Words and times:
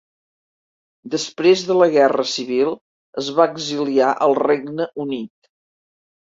Després 1.15 1.65
de 1.67 1.75
la 1.81 1.89
guerra 1.97 2.25
civil 2.33 2.73
es 3.25 3.31
va 3.43 3.49
exiliar 3.53 4.11
en 4.17 4.27
el 4.31 4.37
Regne 4.43 4.93
Unit. 5.09 5.55